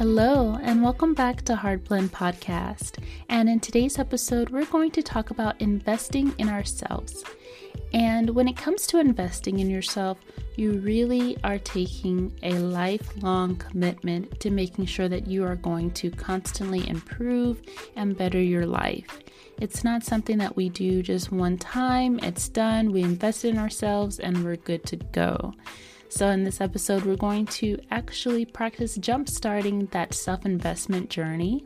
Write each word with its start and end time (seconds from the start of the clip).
Hello, 0.00 0.58
and 0.62 0.82
welcome 0.82 1.12
back 1.12 1.42
to 1.42 1.54
Heart 1.54 1.84
Blend 1.84 2.10
Podcast. 2.10 3.04
And 3.28 3.50
in 3.50 3.60
today's 3.60 3.98
episode, 3.98 4.48
we're 4.48 4.64
going 4.64 4.92
to 4.92 5.02
talk 5.02 5.28
about 5.28 5.60
investing 5.60 6.34
in 6.38 6.48
ourselves. 6.48 7.22
And 7.92 8.30
when 8.30 8.48
it 8.48 8.56
comes 8.56 8.86
to 8.86 8.98
investing 8.98 9.58
in 9.58 9.68
yourself, 9.68 10.18
you 10.56 10.78
really 10.78 11.36
are 11.44 11.58
taking 11.58 12.32
a 12.42 12.54
lifelong 12.54 13.56
commitment 13.56 14.40
to 14.40 14.48
making 14.48 14.86
sure 14.86 15.10
that 15.10 15.26
you 15.26 15.44
are 15.44 15.56
going 15.56 15.90
to 15.90 16.10
constantly 16.10 16.88
improve 16.88 17.60
and 17.94 18.16
better 18.16 18.40
your 18.40 18.64
life. 18.64 19.20
It's 19.60 19.84
not 19.84 20.02
something 20.02 20.38
that 20.38 20.56
we 20.56 20.70
do 20.70 21.02
just 21.02 21.30
one 21.30 21.58
time, 21.58 22.18
it's 22.20 22.48
done, 22.48 22.90
we 22.90 23.02
invest 23.02 23.44
in 23.44 23.58
ourselves, 23.58 24.18
and 24.18 24.46
we're 24.46 24.56
good 24.56 24.86
to 24.86 24.96
go. 24.96 25.52
So, 26.10 26.28
in 26.28 26.42
this 26.42 26.60
episode, 26.60 27.04
we're 27.04 27.14
going 27.14 27.46
to 27.46 27.78
actually 27.92 28.44
practice 28.44 28.96
jump 28.96 29.28
starting 29.28 29.86
that 29.92 30.12
self 30.12 30.44
investment 30.44 31.08
journey 31.08 31.64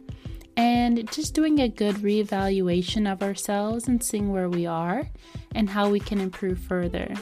and 0.58 1.10
just 1.10 1.34
doing 1.34 1.60
a 1.60 1.68
good 1.68 1.96
reevaluation 1.96 3.10
of 3.10 3.22
ourselves 3.22 3.88
and 3.88 4.04
seeing 4.04 4.30
where 4.30 4.50
we 4.50 4.66
are 4.66 5.08
and 5.54 5.70
how 5.70 5.88
we 5.88 5.98
can 5.98 6.20
improve 6.20 6.58
further. 6.58 7.14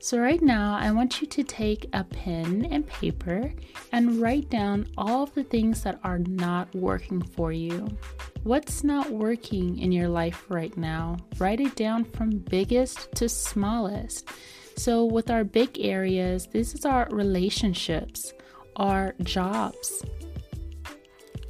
So, 0.00 0.18
right 0.18 0.42
now, 0.42 0.76
I 0.76 0.90
want 0.90 1.20
you 1.20 1.28
to 1.28 1.44
take 1.44 1.88
a 1.92 2.02
pen 2.02 2.66
and 2.72 2.84
paper 2.84 3.52
and 3.92 4.20
write 4.20 4.50
down 4.50 4.88
all 4.98 5.22
of 5.22 5.34
the 5.34 5.44
things 5.44 5.84
that 5.84 6.00
are 6.02 6.18
not 6.18 6.74
working 6.74 7.22
for 7.22 7.52
you. 7.52 7.86
What's 8.42 8.82
not 8.82 9.10
working 9.10 9.78
in 9.78 9.92
your 9.92 10.08
life 10.08 10.44
right 10.48 10.76
now? 10.76 11.18
Write 11.38 11.60
it 11.60 11.76
down 11.76 12.04
from 12.04 12.30
biggest 12.30 13.12
to 13.12 13.28
smallest. 13.28 14.28
So, 14.78 15.04
with 15.04 15.28
our 15.28 15.42
big 15.42 15.80
areas, 15.80 16.46
this 16.46 16.72
is 16.72 16.84
our 16.84 17.08
relationships, 17.10 18.32
our 18.76 19.12
jobs, 19.24 20.04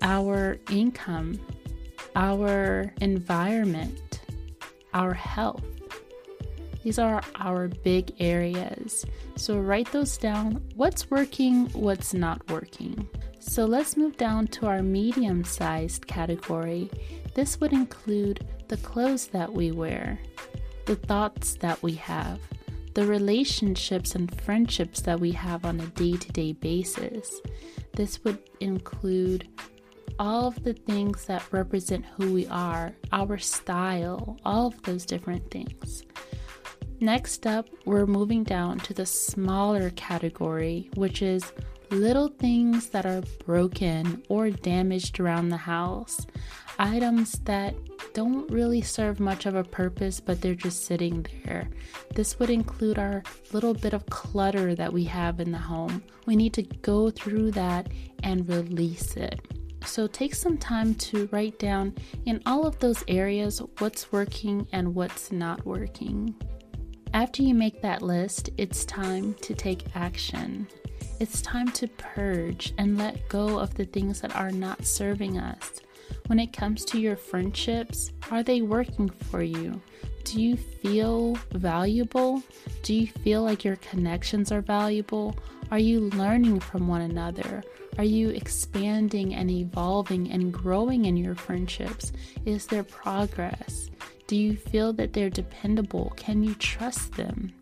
our 0.00 0.56
income, 0.70 1.38
our 2.16 2.90
environment, 3.02 4.22
our 4.94 5.12
health. 5.12 5.62
These 6.82 6.98
are 6.98 7.20
our 7.34 7.68
big 7.68 8.14
areas. 8.18 9.04
So, 9.36 9.58
write 9.58 9.92
those 9.92 10.16
down 10.16 10.62
what's 10.74 11.10
working, 11.10 11.66
what's 11.74 12.14
not 12.14 12.50
working. 12.50 13.06
So, 13.40 13.66
let's 13.66 13.94
move 13.94 14.16
down 14.16 14.46
to 14.56 14.66
our 14.66 14.82
medium 14.82 15.44
sized 15.44 16.06
category. 16.06 16.90
This 17.34 17.60
would 17.60 17.74
include 17.74 18.46
the 18.68 18.78
clothes 18.78 19.26
that 19.26 19.52
we 19.52 19.70
wear, 19.70 20.18
the 20.86 20.96
thoughts 20.96 21.56
that 21.56 21.82
we 21.82 21.92
have 21.96 22.40
the 22.94 23.06
relationships 23.06 24.14
and 24.14 24.34
friendships 24.40 25.00
that 25.02 25.20
we 25.20 25.32
have 25.32 25.64
on 25.64 25.80
a 25.80 25.86
day 25.86 26.16
to 26.16 26.32
day 26.32 26.52
basis. 26.52 27.40
This 27.94 28.22
would 28.24 28.38
include 28.60 29.48
all 30.18 30.48
of 30.48 30.62
the 30.64 30.74
things 30.74 31.26
that 31.26 31.52
represent 31.52 32.04
who 32.04 32.32
we 32.32 32.46
are, 32.48 32.92
our 33.12 33.38
style, 33.38 34.36
all 34.44 34.66
of 34.66 34.82
those 34.82 35.06
different 35.06 35.50
things. 35.50 36.04
Next 37.00 37.46
up, 37.46 37.68
we're 37.84 38.06
moving 38.06 38.42
down 38.42 38.78
to 38.80 38.94
the 38.94 39.06
smaller 39.06 39.90
category, 39.90 40.90
which 40.94 41.22
is 41.22 41.52
little 41.90 42.28
things 42.28 42.88
that 42.88 43.06
are 43.06 43.22
broken 43.46 44.22
or 44.28 44.50
damaged 44.50 45.20
around 45.20 45.50
the 45.50 45.56
house. 45.56 46.26
Items 46.78 47.32
that 47.40 47.74
don't 48.14 48.48
really 48.50 48.80
serve 48.80 49.18
much 49.18 49.46
of 49.46 49.56
a 49.56 49.64
purpose, 49.64 50.20
but 50.20 50.40
they're 50.40 50.54
just 50.54 50.86
sitting 50.86 51.26
there. 51.44 51.68
This 52.14 52.38
would 52.38 52.50
include 52.50 52.98
our 52.98 53.22
little 53.52 53.74
bit 53.74 53.94
of 53.94 54.06
clutter 54.06 54.74
that 54.74 54.92
we 54.92 55.04
have 55.04 55.40
in 55.40 55.50
the 55.50 55.58
home. 55.58 56.02
We 56.26 56.36
need 56.36 56.52
to 56.54 56.62
go 56.62 57.10
through 57.10 57.50
that 57.52 57.88
and 58.22 58.48
release 58.48 59.16
it. 59.16 59.40
So 59.84 60.06
take 60.06 60.34
some 60.34 60.58
time 60.58 60.94
to 60.96 61.28
write 61.32 61.58
down 61.58 61.94
in 62.26 62.42
all 62.46 62.66
of 62.66 62.78
those 62.78 63.04
areas 63.08 63.62
what's 63.78 64.12
working 64.12 64.66
and 64.72 64.94
what's 64.94 65.32
not 65.32 65.64
working. 65.64 66.34
After 67.14 67.42
you 67.42 67.54
make 67.54 67.80
that 67.82 68.02
list, 68.02 68.50
it's 68.58 68.84
time 68.84 69.34
to 69.40 69.54
take 69.54 69.96
action. 69.96 70.68
It's 71.20 71.42
time 71.42 71.68
to 71.72 71.88
purge 71.88 72.74
and 72.78 72.98
let 72.98 73.28
go 73.28 73.58
of 73.58 73.74
the 73.74 73.86
things 73.86 74.20
that 74.20 74.36
are 74.36 74.50
not 74.50 74.84
serving 74.84 75.38
us. 75.38 75.80
When 76.26 76.38
it 76.38 76.52
comes 76.52 76.84
to 76.86 77.00
your 77.00 77.16
friendships, 77.16 78.12
are 78.30 78.42
they 78.42 78.62
working 78.62 79.08
for 79.08 79.42
you? 79.42 79.80
Do 80.24 80.42
you 80.42 80.56
feel 80.56 81.36
valuable? 81.52 82.42
Do 82.82 82.94
you 82.94 83.06
feel 83.06 83.42
like 83.42 83.64
your 83.64 83.76
connections 83.76 84.52
are 84.52 84.60
valuable? 84.60 85.34
Are 85.70 85.78
you 85.78 86.10
learning 86.10 86.60
from 86.60 86.86
one 86.86 87.00
another? 87.02 87.62
Are 87.96 88.04
you 88.04 88.28
expanding 88.30 89.34
and 89.34 89.50
evolving 89.50 90.30
and 90.30 90.52
growing 90.52 91.06
in 91.06 91.16
your 91.16 91.34
friendships? 91.34 92.12
Is 92.44 92.66
there 92.66 92.84
progress? 92.84 93.90
Do 94.26 94.36
you 94.36 94.56
feel 94.56 94.92
that 94.94 95.14
they're 95.14 95.30
dependable? 95.30 96.12
Can 96.16 96.42
you 96.42 96.54
trust 96.54 97.12
them? 97.12 97.52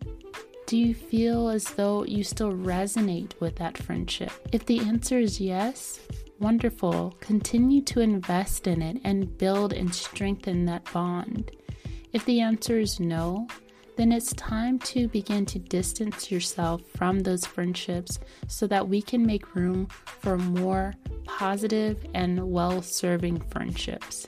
Do 0.67 0.75
you 0.77 0.93
feel 0.93 1.47
as 1.47 1.63
though 1.63 2.03
you 2.03 2.25
still 2.25 2.51
resonate 2.51 3.39
with 3.39 3.55
that 3.55 3.77
friendship? 3.77 4.31
If 4.51 4.65
the 4.65 4.79
answer 4.79 5.17
is 5.17 5.39
yes, 5.39 6.01
wonderful. 6.39 7.15
Continue 7.19 7.81
to 7.83 8.01
invest 8.01 8.67
in 8.67 8.81
it 8.81 9.01
and 9.03 9.37
build 9.37 9.73
and 9.73 9.93
strengthen 9.93 10.65
that 10.65 10.91
bond. 10.91 11.51
If 12.13 12.25
the 12.25 12.41
answer 12.41 12.79
is 12.79 12.99
no, 12.99 13.47
then 13.97 14.11
it's 14.11 14.31
time 14.33 14.77
to 14.79 15.07
begin 15.07 15.45
to 15.47 15.59
distance 15.59 16.31
yourself 16.31 16.81
from 16.95 17.19
those 17.19 17.45
friendships 17.45 18.19
so 18.47 18.67
that 18.67 18.87
we 18.87 19.01
can 19.01 19.25
make 19.25 19.55
room 19.55 19.87
for 20.05 20.37
more 20.37 20.93
positive 21.25 22.05
and 22.13 22.51
well 22.51 22.81
serving 22.81 23.41
friendships. 23.49 24.27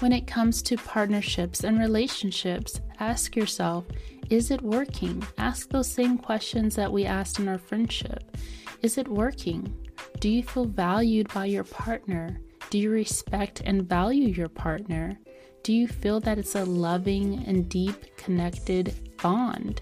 When 0.00 0.12
it 0.12 0.26
comes 0.26 0.62
to 0.62 0.76
partnerships 0.76 1.62
and 1.62 1.78
relationships, 1.78 2.80
ask 2.98 3.36
yourself 3.36 3.84
is 4.30 4.52
it 4.52 4.62
working? 4.62 5.24
Ask 5.38 5.70
those 5.70 5.90
same 5.90 6.16
questions 6.16 6.76
that 6.76 6.92
we 6.92 7.04
asked 7.04 7.40
in 7.40 7.48
our 7.48 7.58
friendship. 7.58 8.36
Is 8.80 8.96
it 8.96 9.08
working? 9.08 9.89
Do 10.20 10.28
you 10.28 10.42
feel 10.42 10.66
valued 10.66 11.32
by 11.32 11.46
your 11.46 11.64
partner? 11.64 12.38
Do 12.68 12.78
you 12.78 12.90
respect 12.90 13.62
and 13.64 13.88
value 13.88 14.28
your 14.28 14.50
partner? 14.50 15.18
Do 15.62 15.72
you 15.72 15.88
feel 15.88 16.20
that 16.20 16.36
it's 16.36 16.56
a 16.56 16.64
loving 16.64 17.42
and 17.46 17.70
deep 17.70 18.18
connected 18.18 18.94
bond? 19.22 19.80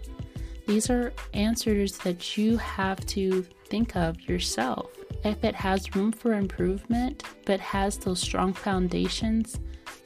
These 0.68 0.90
are 0.90 1.12
answers 1.34 1.98
that 1.98 2.36
you 2.38 2.56
have 2.56 3.04
to 3.06 3.44
think 3.66 3.96
of 3.96 4.28
yourself. 4.28 4.92
If 5.24 5.42
it 5.42 5.56
has 5.56 5.96
room 5.96 6.12
for 6.12 6.34
improvement 6.34 7.24
but 7.44 7.58
has 7.58 7.98
those 7.98 8.20
strong 8.20 8.52
foundations, 8.52 9.58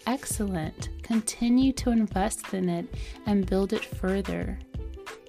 excellent. 0.07 0.89
Continue 1.03 1.75
to 1.75 1.91
invest 1.91 2.55
in 2.55 2.71
it 2.71 2.87
and 3.27 3.45
build 3.45 3.75
it 3.75 3.85
further. 3.85 4.59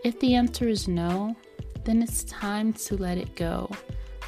If 0.05 0.17
the 0.21 0.35
answer 0.35 0.69
is 0.69 0.87
no, 0.87 1.35
then 1.83 2.01
it's 2.01 2.23
time 2.23 2.71
to 2.71 2.95
let 2.95 3.17
it 3.17 3.35
go. 3.35 3.69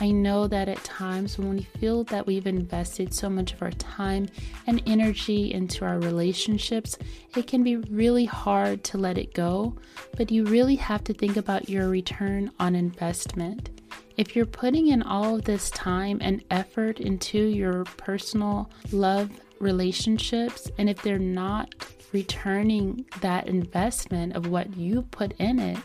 I 0.02 0.12
know 0.12 0.48
that 0.48 0.68
at 0.68 0.84
times 0.84 1.38
when 1.38 1.52
we 1.52 1.64
feel 1.64 2.04
that 2.06 2.28
we've 2.28 2.48
invested 2.48 3.14
so 3.14 3.30
much 3.30 3.54
of 3.54 3.62
our 3.62 3.72
time 3.72 4.28
and 4.68 4.84
energy 4.86 5.54
into 5.54 5.86
our 5.86 6.00
relationships, 6.00 6.98
it 7.38 7.48
can 7.48 7.64
be 7.64 7.78
really 7.78 8.26
hard 8.26 8.84
to 8.86 8.98
let 8.98 9.18
it 9.18 9.34
go, 9.34 9.76
but 10.18 10.32
you 10.32 10.44
really 10.44 10.76
have 10.76 11.04
to 11.06 11.14
think 11.14 11.38
about 11.38 11.70
your 11.70 11.88
return 11.88 12.52
on 12.60 12.76
investment. 12.76 13.70
If 14.18 14.36
you're 14.36 14.46
putting 14.46 14.88
in 14.88 15.02
all 15.02 15.36
of 15.36 15.46
this 15.46 15.70
time 15.70 16.18
and 16.22 16.44
effort 16.52 17.00
into 17.00 17.38
your 17.38 17.86
personal 17.86 18.70
love 18.92 19.30
relationships, 19.60 20.70
and 20.78 20.90
if 20.90 21.02
they're 21.04 21.18
not 21.18 21.74
returning 22.12 23.06
that 23.22 23.48
investment 23.48 24.36
of 24.36 24.48
what 24.48 24.76
you 24.76 25.04
put 25.04 25.34
in 25.40 25.60
it, 25.60 25.80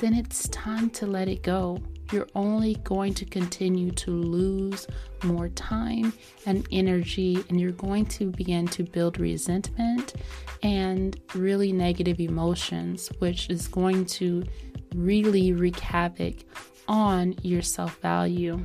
then 0.00 0.14
it's 0.14 0.48
time 0.48 0.88
to 0.90 1.06
let 1.06 1.26
it 1.26 1.42
go 1.42 1.80
you're 2.12 2.28
only 2.34 2.74
going 2.84 3.14
to 3.14 3.24
continue 3.24 3.90
to 3.92 4.10
lose 4.10 4.86
more 5.24 5.48
time 5.50 6.12
and 6.46 6.66
energy, 6.70 7.44
and 7.48 7.60
you're 7.60 7.72
going 7.72 8.06
to 8.06 8.30
begin 8.30 8.66
to 8.68 8.82
build 8.82 9.18
resentment 9.18 10.14
and 10.62 11.20
really 11.34 11.72
negative 11.72 12.20
emotions, 12.20 13.10
which 13.18 13.50
is 13.50 13.68
going 13.68 14.06
to 14.06 14.44
really 14.94 15.52
wreak 15.52 15.78
havoc 15.80 16.34
on 16.88 17.34
your 17.42 17.62
self 17.62 17.96
value. 18.00 18.64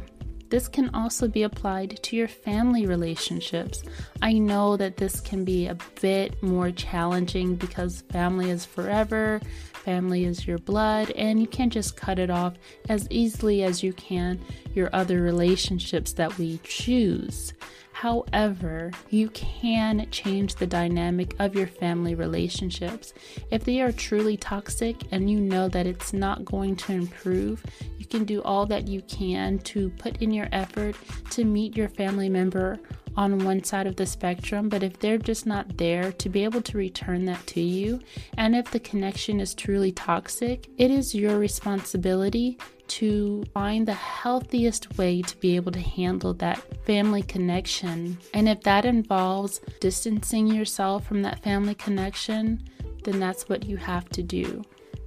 This 0.52 0.68
can 0.68 0.94
also 0.94 1.30
be 1.30 1.44
applied 1.44 2.04
to 2.04 2.18
your 2.18 2.28
family 2.28 2.86
relationships. 2.86 3.84
I 4.22 4.34
know 4.34 4.76
that 4.76 4.98
this 4.98 5.22
can 5.22 5.46
be 5.46 5.68
a 5.68 5.78
bit 6.02 6.44
more 6.44 6.72
challenging 6.72 7.56
because 7.56 8.02
family 8.12 8.50
is 8.50 8.66
forever, 8.66 9.40
family 9.72 10.26
is 10.26 10.46
your 10.46 10.58
blood, 10.58 11.10
and 11.12 11.40
you 11.40 11.48
can't 11.48 11.72
just 11.72 11.96
cut 11.96 12.20
it 12.20 12.30
off 12.30 12.56
as 12.90 13.08
easily 13.10 13.64
as 13.64 13.82
you 13.82 13.94
can 13.94 14.42
your 14.76 14.90
other 14.92 15.22
relationships 15.22 16.12
that 16.14 16.38
we 16.38 16.60
choose. 16.66 17.54
However, 18.02 18.90
you 19.12 19.30
can 19.30 20.08
change 20.10 20.56
the 20.56 20.66
dynamic 20.66 21.36
of 21.38 21.54
your 21.54 21.68
family 21.68 22.16
relationships. 22.16 23.14
If 23.52 23.64
they 23.64 23.80
are 23.80 23.92
truly 23.92 24.38
toxic 24.38 24.96
and 25.12 25.30
you 25.30 25.40
know 25.40 25.70
that 25.70 25.86
it's 25.86 26.12
not 26.12 26.44
going 26.44 26.78
to 26.78 26.94
improve, 26.94 27.64
you 28.00 28.08
can 28.08 28.24
do 28.26 28.42
all 28.42 28.66
that 28.66 28.88
you 28.88 29.04
can 29.04 29.60
to 29.60 29.92
put 30.00 30.20
in 30.20 30.32
your 30.32 30.50
effort 30.52 30.96
to 31.30 31.46
meet 31.46 31.78
your 31.78 31.90
family 31.90 32.28
member 32.28 32.80
on 33.16 33.44
one 33.44 33.64
side 33.64 33.88
of 33.88 33.96
the 33.96 34.06
spectrum, 34.06 34.70
but 34.70 34.84
if 34.84 35.00
they're 35.00 35.18
just 35.18 35.46
not 35.46 35.78
there 35.78 36.12
to 36.14 36.30
be 36.30 36.44
able 36.44 36.62
to 36.62 36.78
return 36.78 37.26
that 37.26 37.46
to 37.48 37.62
you, 37.62 38.00
and 38.38 38.56
if 38.56 38.72
the 38.72 38.80
connection 38.80 39.40
is 39.40 39.54
truly 39.54 39.92
toxic, 39.92 40.68
it 40.78 40.92
is 40.92 41.16
your 41.16 41.38
responsibility 41.38 42.58
to 42.88 43.44
find 43.54 43.88
the 43.88 43.94
healthiest 43.94 44.98
way 44.98 45.22
to 45.22 45.38
be 45.38 45.56
able 45.56 45.72
to 45.72 45.80
handle 45.80 46.34
that 46.34 46.62
family 46.86 47.22
connection. 47.22 48.18
And 48.34 48.50
if 48.50 48.62
that 48.64 48.86
involves 48.86 49.62
distancing 49.80 50.48
yourself 50.48 51.06
from 51.06 51.22
that 51.22 51.42
family 51.42 51.76
connection, 51.76 52.62
then 53.04 53.20
that's 53.20 53.48
what 53.48 53.66
you 53.66 53.78
have 53.78 54.10
to 54.10 54.24
do. 54.24 54.62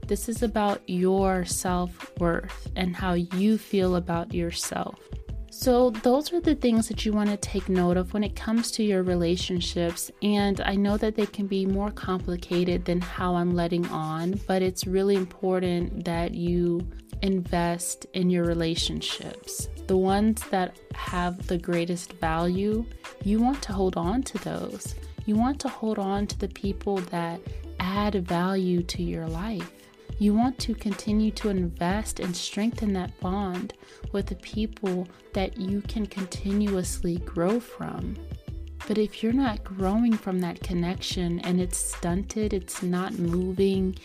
This 0.06 0.28
is 0.28 0.42
about 0.42 0.82
your 0.86 1.44
self 1.44 2.10
worth 2.18 2.68
and 2.76 2.94
how 2.94 3.14
you 3.14 3.58
feel 3.58 3.96
about 3.96 4.34
yourself. 4.34 4.98
So, 5.56 5.90
those 5.90 6.32
are 6.32 6.40
the 6.40 6.56
things 6.56 6.88
that 6.88 7.06
you 7.06 7.12
want 7.12 7.30
to 7.30 7.36
take 7.36 7.68
note 7.68 7.96
of 7.96 8.12
when 8.12 8.24
it 8.24 8.34
comes 8.34 8.72
to 8.72 8.82
your 8.82 9.04
relationships. 9.04 10.10
And 10.20 10.60
I 10.60 10.74
know 10.74 10.96
that 10.96 11.14
they 11.14 11.26
can 11.26 11.46
be 11.46 11.64
more 11.64 11.92
complicated 11.92 12.84
than 12.84 13.00
how 13.00 13.36
I'm 13.36 13.54
letting 13.54 13.86
on, 13.86 14.40
but 14.48 14.62
it's 14.62 14.84
really 14.84 15.14
important 15.14 16.04
that 16.06 16.34
you 16.34 16.84
invest 17.22 18.04
in 18.14 18.30
your 18.30 18.44
relationships. 18.44 19.68
The 19.86 19.96
ones 19.96 20.42
that 20.50 20.76
have 20.96 21.46
the 21.46 21.56
greatest 21.56 22.14
value, 22.14 22.84
you 23.22 23.40
want 23.40 23.62
to 23.62 23.72
hold 23.72 23.96
on 23.96 24.24
to 24.24 24.38
those. 24.38 24.96
You 25.24 25.36
want 25.36 25.60
to 25.60 25.68
hold 25.68 26.00
on 26.00 26.26
to 26.26 26.38
the 26.38 26.48
people 26.48 26.96
that 27.12 27.40
add 27.78 28.16
value 28.26 28.82
to 28.82 29.04
your 29.04 29.28
life. 29.28 29.70
You 30.18 30.34
want 30.34 30.58
to 30.60 30.74
continue 30.74 31.30
to 31.32 31.48
invest 31.48 32.20
and 32.20 32.34
strengthen 32.34 32.92
that 32.92 33.18
bond 33.20 33.74
with 34.12 34.26
the 34.26 34.36
people 34.36 35.08
that 35.32 35.58
you 35.58 35.80
can 35.82 36.06
continuously 36.06 37.16
grow 37.18 37.58
from. 37.58 38.16
But 38.86 38.98
if 38.98 39.22
you're 39.22 39.32
not 39.32 39.64
growing 39.64 40.12
from 40.12 40.40
that 40.40 40.60
connection 40.60 41.40
and 41.40 41.60
it's 41.60 41.78
stunted, 41.78 42.52
it's 42.52 42.82
not 42.82 43.18
moving, 43.18 43.96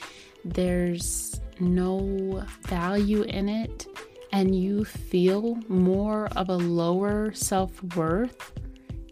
there's 0.46 1.40
no 1.60 2.46
value 2.64 3.24
in 3.24 3.50
it 3.50 3.88
and 4.32 4.56
you 4.56 4.86
feel 4.86 5.58
more 5.68 6.28
of 6.36 6.50
a 6.50 6.56
lower 6.56 7.34
self 7.34 7.82
worth, 7.96 8.54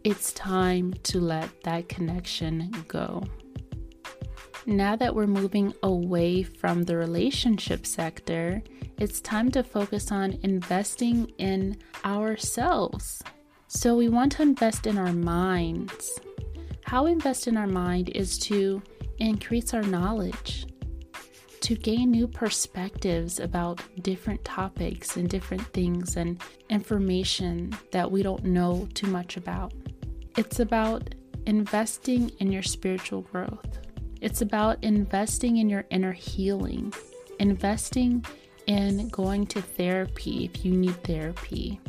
it's 0.04 0.32
time 0.34 0.94
to 1.04 1.20
let 1.20 1.50
that 1.64 1.90
connection 1.90 2.72
go. 2.88 3.24
Now 4.70 4.98
that 4.98 5.16
we're 5.16 5.28
moving 5.28 5.74
away 5.82 6.44
from 6.44 6.84
the 6.84 6.98
relationship 6.98 7.86
sector, 7.86 8.62
it's 8.98 9.22
time 9.22 9.50
to 9.52 9.64
focus 9.64 10.12
on 10.12 10.40
investing 10.44 11.32
in 11.38 11.78
ourselves. 12.04 13.24
So, 13.70 13.96
we 13.96 14.10
want 14.10 14.34
to 14.34 14.42
invest 14.42 14.86
in 14.86 14.98
our 14.98 15.14
minds. 15.14 16.20
How 16.82 17.06
we 17.06 17.14
invest 17.14 17.48
in 17.48 17.56
our 17.56 17.66
mind 17.66 18.10
is 18.10 18.38
to 18.40 18.84
increase 19.20 19.74
our 19.74 19.84
knowledge, 19.84 20.68
to 21.62 21.74
gain 21.74 22.12
new 22.12 22.28
perspectives 22.28 23.40
about 23.40 23.82
different 24.04 24.44
topics 24.44 25.16
and 25.16 25.30
different 25.30 25.66
things 25.72 26.18
and 26.18 26.42
information 26.70 27.74
that 27.94 28.12
we 28.12 28.22
don't 28.22 28.44
know 28.44 28.86
too 28.96 29.08
much 29.08 29.38
about. 29.38 29.72
It's 30.36 30.60
about 30.60 31.16
investing 31.46 32.32
in 32.40 32.52
your 32.52 32.64
spiritual 32.64 33.22
growth. 33.22 33.87
It's 34.22 34.42
about 34.42 34.84
investing 34.84 35.58
in 35.58 35.70
your 35.70 35.86
inner 35.90 36.12
healing, 36.12 36.94
investing 37.40 38.26
in 38.66 39.10
going 39.10 39.46
to 39.48 39.62
therapy 39.62 40.46
if 40.46 40.66
you 40.66 40.74
need 40.74 41.04
therapy, 41.04 41.80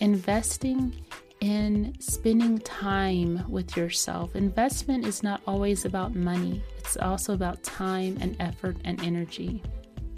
investing 0.00 0.94
in 1.40 1.94
spending 2.00 2.58
time 2.58 3.44
with 3.48 3.76
yourself. 3.76 4.34
Investment 4.34 5.06
is 5.06 5.22
not 5.22 5.40
always 5.46 5.84
about 5.84 6.14
money, 6.14 6.62
it's 6.78 6.96
also 6.96 7.32
about 7.32 7.62
time 7.62 8.18
and 8.20 8.36
effort 8.40 8.76
and 8.84 9.02
energy. 9.04 9.62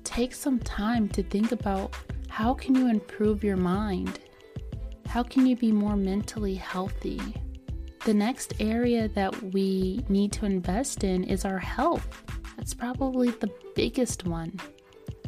Take 0.02 0.34
some 0.34 0.58
time 0.60 1.08
to 1.10 1.22
think 1.22 1.52
about 1.52 1.94
how 2.28 2.54
can 2.54 2.74
you 2.74 2.88
improve 2.88 3.44
your 3.44 3.56
mind? 3.56 4.20
How 5.06 5.22
can 5.22 5.44
you 5.44 5.56
be 5.56 5.72
more 5.72 5.96
mentally 5.96 6.54
healthy? 6.54 7.20
The 8.04 8.14
next 8.14 8.54
area 8.60 9.08
that 9.08 9.52
we 9.52 10.04
need 10.08 10.32
to 10.32 10.46
invest 10.46 11.04
in 11.04 11.22
is 11.24 11.44
our 11.44 11.58
health. 11.58 12.24
That's 12.56 12.72
probably 12.72 13.30
the 13.30 13.52
biggest 13.76 14.26
one. 14.26 14.58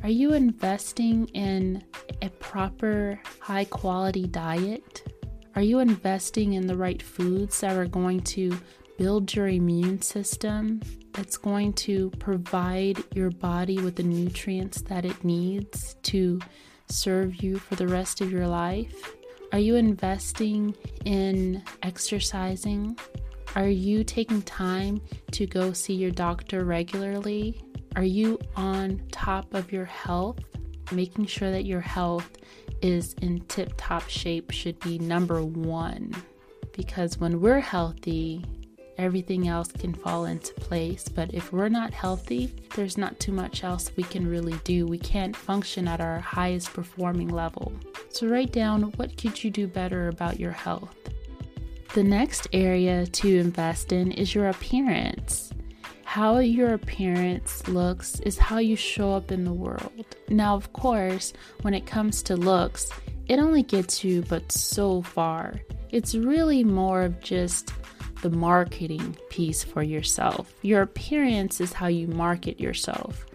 Are 0.02 0.08
you 0.08 0.32
investing 0.32 1.28
in 1.28 1.84
a 2.22 2.30
proper 2.30 3.20
high 3.40 3.66
quality 3.66 4.26
diet? 4.26 5.06
Are 5.54 5.62
you 5.62 5.80
investing 5.80 6.54
in 6.54 6.66
the 6.66 6.76
right 6.76 7.02
foods 7.02 7.60
that 7.60 7.76
are 7.76 7.86
going 7.86 8.20
to 8.22 8.58
build 8.96 9.34
your 9.34 9.48
immune 9.48 10.00
system, 10.00 10.80
that's 11.12 11.36
going 11.36 11.74
to 11.74 12.10
provide 12.18 13.04
your 13.14 13.30
body 13.30 13.80
with 13.80 13.96
the 13.96 14.02
nutrients 14.02 14.80
that 14.82 15.04
it 15.04 15.22
needs 15.24 15.94
to 16.04 16.40
serve 16.88 17.42
you 17.42 17.58
for 17.58 17.74
the 17.74 17.86
rest 17.86 18.22
of 18.22 18.32
your 18.32 18.48
life? 18.48 19.14
Are 19.52 19.58
you 19.58 19.76
investing 19.76 20.74
in 21.04 21.62
exercising? 21.82 22.98
Are 23.54 23.68
you 23.68 24.02
taking 24.02 24.40
time 24.42 25.02
to 25.32 25.46
go 25.46 25.74
see 25.74 25.92
your 25.92 26.10
doctor 26.10 26.64
regularly? 26.64 27.60
Are 27.94 28.02
you 28.02 28.38
on 28.56 29.02
top 29.10 29.52
of 29.52 29.70
your 29.70 29.84
health? 29.84 30.38
Making 30.90 31.26
sure 31.26 31.50
that 31.50 31.66
your 31.66 31.82
health 31.82 32.30
is 32.80 33.14
in 33.20 33.40
tip 33.42 33.74
top 33.76 34.08
shape 34.08 34.50
should 34.52 34.80
be 34.80 34.98
number 34.98 35.44
one 35.44 36.14
because 36.72 37.18
when 37.18 37.40
we're 37.40 37.60
healthy, 37.60 38.44
everything 39.02 39.48
else 39.48 39.70
can 39.72 39.92
fall 39.92 40.26
into 40.26 40.54
place. 40.54 41.08
But 41.08 41.34
if 41.34 41.52
we're 41.52 41.68
not 41.68 41.92
healthy, 41.92 42.54
there's 42.76 42.96
not 42.96 43.18
too 43.18 43.32
much 43.32 43.64
else 43.64 43.90
we 43.96 44.04
can 44.04 44.26
really 44.26 44.58
do. 44.64 44.86
We 44.86 44.98
can't 44.98 45.36
function 45.36 45.88
at 45.88 46.00
our 46.00 46.20
highest 46.20 46.72
performing 46.72 47.28
level. 47.28 47.72
So 48.10 48.28
write 48.28 48.52
down 48.52 48.84
what 48.92 49.18
could 49.18 49.42
you 49.42 49.50
do 49.50 49.66
better 49.66 50.08
about 50.08 50.38
your 50.38 50.52
health. 50.52 50.96
The 51.94 52.04
next 52.04 52.46
area 52.52 53.06
to 53.06 53.38
invest 53.38 53.92
in 53.92 54.12
is 54.12 54.34
your 54.34 54.48
appearance. 54.48 55.52
How 56.04 56.38
your 56.38 56.74
appearance 56.74 57.66
looks 57.68 58.20
is 58.20 58.38
how 58.38 58.58
you 58.58 58.76
show 58.76 59.12
up 59.12 59.32
in 59.32 59.44
the 59.44 59.52
world. 59.52 60.04
Now, 60.28 60.54
of 60.54 60.72
course, 60.72 61.32
when 61.62 61.74
it 61.74 61.86
comes 61.86 62.22
to 62.24 62.36
looks, 62.36 62.90
it 63.28 63.38
only 63.38 63.62
gets 63.62 64.04
you 64.04 64.22
but 64.28 64.52
so 64.52 65.02
far. 65.02 65.54
It's 65.90 66.14
really 66.14 66.64
more 66.64 67.02
of 67.02 67.20
just 67.20 67.72
the 68.22 68.30
marketing 68.30 69.16
piece 69.28 69.62
for 69.62 69.82
yourself. 69.82 70.54
Your 70.62 70.82
appearance 70.82 71.60
is 71.60 71.74
how 71.74 71.88
you 71.88 72.06
market 72.06 72.58
yourself. 72.58 73.26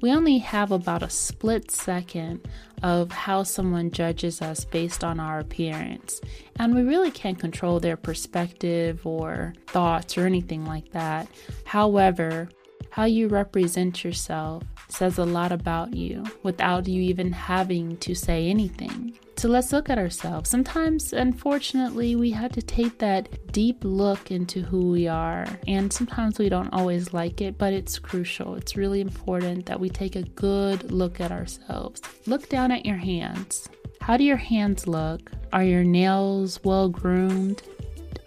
We 0.00 0.12
only 0.12 0.38
have 0.38 0.70
about 0.70 1.02
a 1.02 1.08
split 1.08 1.70
second 1.70 2.46
of 2.82 3.10
how 3.10 3.42
someone 3.42 3.90
judges 3.90 4.42
us 4.42 4.66
based 4.66 5.02
on 5.02 5.18
our 5.18 5.38
appearance, 5.38 6.20
and 6.58 6.74
we 6.74 6.82
really 6.82 7.10
can't 7.10 7.38
control 7.38 7.80
their 7.80 7.96
perspective 7.96 9.06
or 9.06 9.54
thoughts 9.66 10.18
or 10.18 10.26
anything 10.26 10.66
like 10.66 10.92
that. 10.92 11.26
However, 11.64 12.50
how 12.94 13.02
you 13.02 13.26
represent 13.26 14.04
yourself 14.04 14.62
says 14.86 15.18
a 15.18 15.24
lot 15.24 15.50
about 15.50 15.92
you 15.94 16.22
without 16.44 16.86
you 16.86 17.02
even 17.02 17.32
having 17.32 17.96
to 17.96 18.14
say 18.14 18.46
anything. 18.46 19.12
So 19.36 19.48
let's 19.48 19.72
look 19.72 19.90
at 19.90 19.98
ourselves. 19.98 20.48
Sometimes, 20.48 21.12
unfortunately, 21.12 22.14
we 22.14 22.30
have 22.30 22.52
to 22.52 22.62
take 22.62 22.98
that 22.98 23.50
deep 23.50 23.78
look 23.82 24.30
into 24.30 24.62
who 24.62 24.92
we 24.92 25.08
are, 25.08 25.44
and 25.66 25.92
sometimes 25.92 26.38
we 26.38 26.48
don't 26.48 26.72
always 26.72 27.12
like 27.12 27.40
it, 27.40 27.58
but 27.58 27.72
it's 27.72 27.98
crucial. 27.98 28.54
It's 28.54 28.76
really 28.76 29.00
important 29.00 29.66
that 29.66 29.80
we 29.80 29.90
take 29.90 30.14
a 30.14 30.22
good 30.22 30.92
look 30.92 31.20
at 31.20 31.32
ourselves. 31.32 32.00
Look 32.26 32.48
down 32.48 32.70
at 32.70 32.86
your 32.86 32.98
hands. 32.98 33.68
How 34.02 34.16
do 34.16 34.22
your 34.22 34.36
hands 34.36 34.86
look? 34.86 35.32
Are 35.52 35.64
your 35.64 35.82
nails 35.82 36.62
well 36.62 36.88
groomed? 36.88 37.60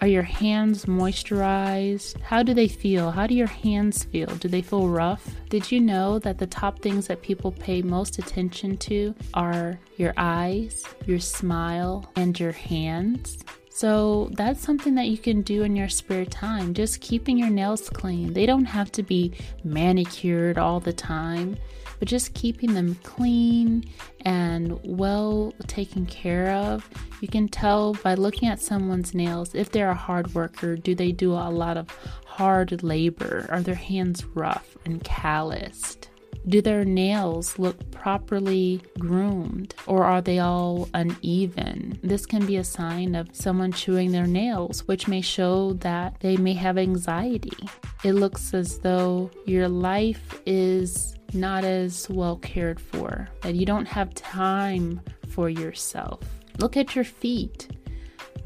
Are 0.01 0.07
your 0.07 0.23
hands 0.23 0.85
moisturized? 0.85 2.19
How 2.21 2.43
do 2.43 2.53
they 2.53 2.67
feel? 2.67 3.11
How 3.11 3.27
do 3.27 3.33
your 3.33 3.47
hands 3.47 4.03
feel? 4.03 4.27
Do 4.27 4.47
they 4.47 4.61
feel 4.61 4.87
rough? 4.87 5.29
Did 5.49 5.71
you 5.71 5.79
know 5.79 6.19
that 6.19 6.37
the 6.37 6.47
top 6.47 6.79
things 6.79 7.07
that 7.07 7.21
people 7.21 7.51
pay 7.51 7.81
most 7.81 8.19
attention 8.19 8.77
to 8.77 9.15
are 9.33 9.79
your 9.97 10.13
eyes, 10.17 10.83
your 11.05 11.19
smile, 11.19 12.11
and 12.15 12.39
your 12.39 12.51
hands? 12.51 13.37
So 13.69 14.29
that's 14.33 14.59
something 14.61 14.95
that 14.95 15.05
you 15.05 15.19
can 15.19 15.43
do 15.43 15.61
in 15.61 15.75
your 15.75 15.87
spare 15.87 16.25
time, 16.25 16.73
just 16.73 16.99
keeping 16.99 17.37
your 17.37 17.51
nails 17.51 17.91
clean. 17.91 18.33
They 18.33 18.47
don't 18.47 18.65
have 18.65 18.91
to 18.93 19.03
be 19.03 19.33
manicured 19.63 20.57
all 20.57 20.79
the 20.79 20.93
time, 20.93 21.57
but 21.99 22.07
just 22.07 22.33
keeping 22.33 22.73
them 22.73 22.95
clean 23.03 23.83
and 24.21 24.79
well 24.83 25.53
taken 25.67 26.05
care 26.05 26.51
of. 26.51 26.89
You 27.21 27.27
can 27.27 27.47
tell 27.47 27.93
by 27.95 28.13
looking 28.13 28.47
at 28.49 28.61
someone's 28.61 29.13
nails 29.13 29.55
if 29.55 29.71
they're 29.71 29.89
a 29.89 29.95
hard 29.95 30.33
worker, 30.33 30.75
do 30.75 30.93
they 30.95 31.11
do 31.11 31.33
a 31.33 31.49
lot 31.49 31.77
of 31.77 31.89
hard 32.25 32.83
labor? 32.83 33.47
Are 33.49 33.61
their 33.61 33.75
hands 33.75 34.23
rough 34.25 34.77
and 34.85 35.03
calloused? 35.03 36.09
Do 36.47 36.61
their 36.61 36.85
nails 36.85 37.59
look 37.59 37.91
properly 37.91 38.81
groomed 38.97 39.75
or 39.85 40.05
are 40.05 40.21
they 40.21 40.39
all 40.39 40.87
uneven? 40.93 41.99
This 42.01 42.25
can 42.25 42.45
be 42.45 42.55
a 42.55 42.63
sign 42.63 43.15
of 43.15 43.27
someone 43.33 43.73
chewing 43.73 44.13
their 44.13 44.27
nails, 44.27 44.87
which 44.87 45.09
may 45.09 45.19
show 45.19 45.73
that 45.73 46.15
they 46.21 46.37
may 46.37 46.53
have 46.53 46.77
anxiety. 46.77 47.67
It 48.05 48.13
looks 48.13 48.53
as 48.53 48.79
though 48.79 49.29
your 49.45 49.67
life 49.67 50.41
is 50.45 51.17
not 51.33 51.65
as 51.65 52.09
well 52.09 52.37
cared 52.37 52.79
for, 52.79 53.27
that 53.41 53.55
you 53.55 53.65
don't 53.65 53.87
have 53.87 54.13
time 54.13 55.01
for 55.27 55.49
yourself. 55.49 56.21
Look 56.59 56.77
at 56.77 56.95
your 56.95 57.03
feet 57.03 57.67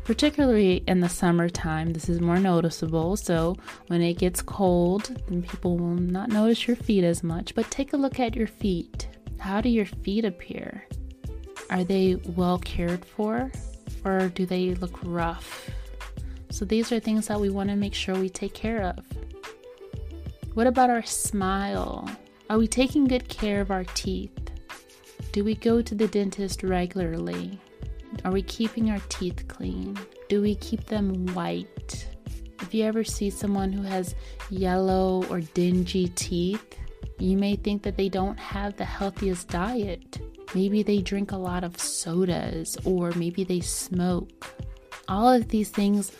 particularly 0.03 0.83
in 0.87 0.99
the 0.99 1.09
summertime, 1.09 1.93
this 1.93 2.09
is 2.09 2.19
more 2.19 2.39
noticeable. 2.39 3.15
So, 3.17 3.55
when 3.87 4.01
it 4.01 4.17
gets 4.17 4.41
cold, 4.41 5.21
then 5.27 5.43
people 5.43 5.77
will 5.77 5.95
not 5.95 6.29
notice 6.29 6.67
your 6.67 6.75
feet 6.75 7.03
as 7.03 7.23
much. 7.23 7.55
But 7.55 7.69
take 7.71 7.93
a 7.93 7.97
look 7.97 8.19
at 8.19 8.35
your 8.35 8.47
feet. 8.47 9.07
How 9.39 9.61
do 9.61 9.69
your 9.69 9.85
feet 9.85 10.25
appear? 10.25 10.87
Are 11.69 11.83
they 11.83 12.15
well 12.35 12.59
cared 12.59 13.05
for 13.05 13.51
or 14.03 14.29
do 14.29 14.45
they 14.45 14.75
look 14.75 14.99
rough? 15.03 15.69
So, 16.49 16.65
these 16.65 16.91
are 16.91 16.99
things 16.99 17.27
that 17.27 17.39
we 17.39 17.49
want 17.49 17.69
to 17.69 17.75
make 17.75 17.93
sure 17.93 18.15
we 18.15 18.29
take 18.29 18.53
care 18.53 18.81
of. 18.83 19.05
What 20.53 20.67
about 20.67 20.89
our 20.89 21.03
smile? 21.03 22.09
Are 22.49 22.57
we 22.57 22.67
taking 22.67 23.07
good 23.07 23.29
care 23.29 23.61
of 23.61 23.71
our 23.71 23.85
teeth? 23.85 24.37
Do 25.31 25.45
we 25.45 25.55
go 25.55 25.81
to 25.81 25.95
the 25.95 26.09
dentist 26.09 26.61
regularly? 26.61 27.57
Are 28.23 28.31
we 28.31 28.41
keeping 28.41 28.89
our 28.89 29.01
teeth 29.09 29.47
clean? 29.47 29.97
Do 30.29 30.41
we 30.41 30.55
keep 30.55 30.85
them 30.85 31.27
white? 31.33 32.07
If 32.61 32.73
you 32.73 32.83
ever 32.85 33.03
see 33.03 33.29
someone 33.29 33.71
who 33.71 33.81
has 33.83 34.15
yellow 34.49 35.25
or 35.29 35.41
dingy 35.41 36.09
teeth, 36.09 36.77
you 37.19 37.37
may 37.37 37.55
think 37.55 37.83
that 37.83 37.97
they 37.97 38.09
don't 38.09 38.39
have 38.39 38.77
the 38.77 38.85
healthiest 38.85 39.47
diet. 39.49 40.19
Maybe 40.53 40.83
they 40.83 41.01
drink 41.01 41.31
a 41.31 41.37
lot 41.37 41.63
of 41.63 41.79
sodas 41.79 42.77
or 42.85 43.11
maybe 43.11 43.43
they 43.43 43.61
smoke. 43.61 44.53
All 45.07 45.31
of 45.31 45.47
these 45.49 45.69
things 45.69 46.11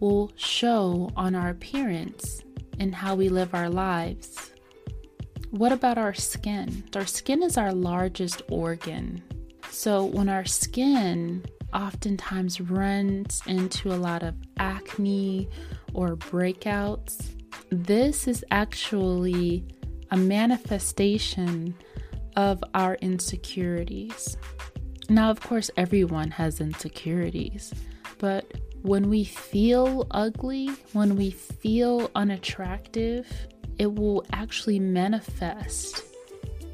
will 0.00 0.30
show 0.36 1.10
on 1.16 1.34
our 1.34 1.50
appearance 1.50 2.42
and 2.78 2.94
how 2.94 3.14
we 3.14 3.28
live 3.28 3.54
our 3.54 3.70
lives. 3.70 4.52
What 5.50 5.72
about 5.72 5.98
our 5.98 6.14
skin? 6.14 6.84
Our 6.94 7.06
skin 7.06 7.42
is 7.42 7.56
our 7.56 7.72
largest 7.72 8.42
organ. 8.50 9.22
So, 9.70 10.04
when 10.04 10.28
our 10.28 10.44
skin 10.44 11.44
oftentimes 11.72 12.60
runs 12.60 13.42
into 13.46 13.92
a 13.92 13.96
lot 13.96 14.22
of 14.22 14.34
acne 14.58 15.48
or 15.92 16.16
breakouts, 16.16 17.34
this 17.70 18.26
is 18.26 18.44
actually 18.50 19.66
a 20.10 20.16
manifestation 20.16 21.74
of 22.36 22.62
our 22.74 22.94
insecurities. 22.96 24.36
Now, 25.10 25.30
of 25.30 25.40
course, 25.40 25.70
everyone 25.76 26.30
has 26.32 26.60
insecurities, 26.60 27.72
but 28.18 28.50
when 28.82 29.10
we 29.10 29.24
feel 29.24 30.06
ugly, 30.10 30.68
when 30.92 31.16
we 31.16 31.30
feel 31.30 32.10
unattractive, 32.14 33.26
it 33.78 33.94
will 33.94 34.24
actually 34.32 34.78
manifest 34.78 36.07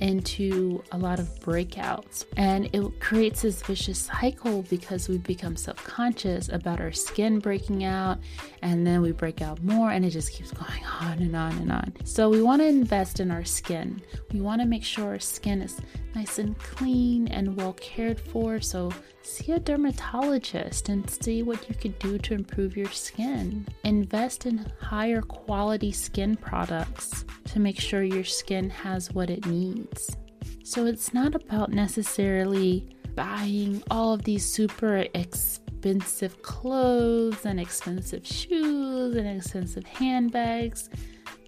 into 0.04 0.84
a 0.92 0.98
lot 0.98 1.18
of 1.18 1.26
breakouts. 1.40 2.26
And 2.36 2.68
it 2.74 3.00
creates 3.00 3.40
this 3.40 3.62
vicious 3.62 3.98
cycle 3.98 4.62
because 4.68 5.08
we 5.08 5.16
become 5.16 5.56
self 5.56 5.82
conscious 5.82 6.50
about 6.50 6.78
our 6.78 6.92
skin 6.92 7.38
breaking 7.38 7.84
out, 7.84 8.18
and 8.60 8.86
then 8.86 9.00
we 9.00 9.12
break 9.12 9.40
out 9.40 9.62
more, 9.62 9.90
and 9.90 10.04
it 10.04 10.10
just 10.10 10.32
keeps 10.32 10.52
going 10.52 10.84
on 11.00 11.18
and 11.20 11.34
on 11.34 11.52
and 11.52 11.72
on. 11.72 11.94
So, 12.04 12.28
we 12.28 12.42
want 12.42 12.60
to 12.60 12.68
invest 12.68 13.18
in 13.18 13.30
our 13.30 13.44
skin. 13.44 14.02
We 14.32 14.40
want 14.40 14.60
to 14.60 14.66
make 14.66 14.84
sure 14.84 15.06
our 15.06 15.18
skin 15.18 15.62
is 15.62 15.80
nice 16.14 16.38
and 16.38 16.58
clean 16.58 17.28
and 17.28 17.56
well 17.56 17.72
cared 17.72 18.20
for. 18.20 18.60
So, 18.60 18.92
see 19.26 19.52
a 19.52 19.58
dermatologist 19.58 20.88
and 20.88 21.08
see 21.08 21.42
what 21.42 21.68
you 21.68 21.74
could 21.74 21.98
do 21.98 22.18
to 22.18 22.34
improve 22.34 22.76
your 22.76 22.90
skin. 22.90 23.66
Invest 23.84 24.46
in 24.46 24.66
higher 24.80 25.22
quality 25.22 25.92
skin 25.92 26.36
products 26.36 27.24
to 27.46 27.60
make 27.60 27.80
sure 27.80 28.02
your 28.02 28.24
skin 28.24 28.70
has 28.70 29.12
what 29.12 29.30
it 29.30 29.46
needs. 29.46 30.16
So, 30.62 30.86
it's 30.86 31.12
not 31.12 31.34
about 31.34 31.70
necessarily 31.70 32.88
buying 33.14 33.82
all 33.90 34.12
of 34.12 34.24
these 34.24 34.44
super 34.44 35.04
expensive 35.14 36.42
clothes 36.42 37.44
and 37.44 37.60
expensive 37.60 38.26
shoes 38.26 39.16
and 39.16 39.26
expensive 39.26 39.84
handbags. 39.84 40.88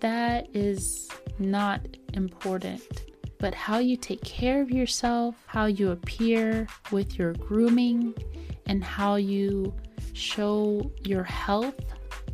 That 0.00 0.48
is 0.54 1.08
not 1.38 1.80
important 2.12 2.82
but 3.38 3.54
how 3.54 3.78
you 3.78 3.96
take 3.96 4.22
care 4.22 4.62
of 4.62 4.70
yourself, 4.70 5.34
how 5.46 5.66
you 5.66 5.90
appear 5.90 6.66
with 6.90 7.18
your 7.18 7.32
grooming, 7.34 8.14
and 8.66 8.82
how 8.82 9.16
you 9.16 9.74
show 10.12 10.90
your 11.04 11.24
health 11.24 11.78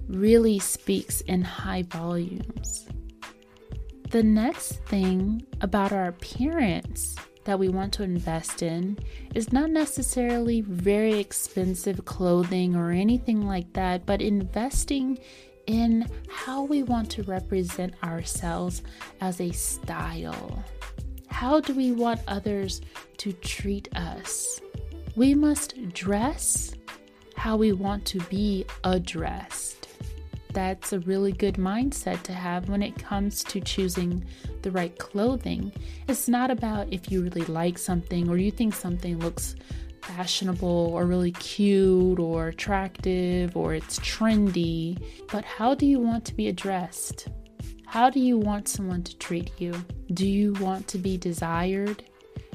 really 0.09 0.59
speaks 0.59 1.21
in 1.23 1.43
high 1.43 1.83
volumes. 1.83 2.87
The 4.11 4.23
next 4.23 4.85
thing 4.87 5.47
about 5.61 5.93
our 5.93 6.09
appearance 6.09 7.17
that 7.45 7.59
we 7.59 7.69
want 7.69 7.93
to 7.95 8.03
invest 8.03 8.63
in 8.63 8.99
is 9.35 9.53
not 9.53 9.71
necessarily 9.71 10.61
very 10.61 11.19
expensive 11.19 12.05
clothing 12.05 12.77
or 12.77 12.91
anything 12.91 13.47
like 13.47 13.73
that, 13.73 14.07
but 14.07 14.23
investing 14.23 15.19
in 15.67 16.09
how 16.29 16.65
we 16.65 16.83
want 16.83 17.11
to 17.11 17.23
represent 17.25 17.95
ourselves 18.03 18.83
as 19.21 19.41
a 19.41 19.53
style. 19.53 20.65
How 21.29 21.61
do 21.61 21.75
we 21.75 21.93
want 21.93 22.21
others 22.29 22.81
to 23.19 23.33
treat 23.33 23.89
us? 23.97 24.61
We 25.17 25.35
must 25.35 25.93
dress 25.93 26.75
how 27.37 27.57
we 27.57 27.73
want 27.73 28.05
to 28.07 28.21
be 28.23 28.65
addressed. 28.85 29.89
That's 30.53 30.93
a 30.93 31.01
really 31.01 31.33
good 31.33 31.55
mindset 31.55 32.23
to 32.25 32.33
have 32.33 32.69
when 32.69 32.83
it 32.83 32.99
comes 32.99 33.43
to 33.45 33.61
choosing 33.61 34.25
the 34.61 34.71
right 34.71 34.97
clothing. 34.99 35.73
It's 36.09 36.29
not 36.29 36.51
about 36.51 36.93
if 36.93 37.11
you 37.11 37.23
really 37.23 37.47
like 37.47 37.79
something 37.79 38.29
or 38.29 38.37
you 38.37 38.51
think 38.51 38.75
something 38.75 39.19
looks 39.19 39.57
fashionable 40.03 40.91
or 40.93 41.07
really 41.07 41.33
cute 41.33 42.19
or 42.19 42.49
attractive 42.49 43.57
or 43.57 43.75
it's 43.75 43.99
trendy, 44.01 45.03
but 45.31 45.45
how 45.45 45.75
do 45.75 45.87
you 45.87 45.99
want 45.99 46.25
to 46.27 46.35
be 46.35 46.49
addressed? 46.49 47.29
How 47.87 48.09
do 48.09 48.21
you 48.21 48.39
want 48.39 48.69
someone 48.69 49.03
to 49.03 49.17
treat 49.19 49.53
you? 49.61 49.73
Do 50.15 50.27
you 50.27 50.55
want 50.55 50.89
to 50.89 50.99
be 50.99 51.17
desired? 51.17 52.05